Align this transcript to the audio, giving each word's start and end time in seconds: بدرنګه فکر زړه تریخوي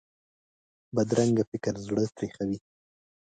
بدرنګه 0.95 1.43
فکر 1.51 1.73
زړه 1.85 2.03
تریخوي 2.17 2.57